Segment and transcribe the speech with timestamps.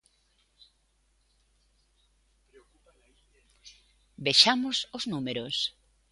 [4.27, 5.55] Vexamos os números.